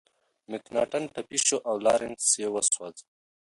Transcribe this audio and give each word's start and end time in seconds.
مکناتن 0.51 1.03
ټپي 1.13 1.39
شو 1.45 1.57
او 1.67 1.75
لارنس 1.85 2.23
یې 2.41 2.47
وسوځاوه. 2.53 3.01